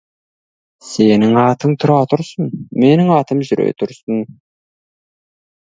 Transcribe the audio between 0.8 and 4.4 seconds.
Сенің атың тұра тұрсын, менің атым жүре тұрсын.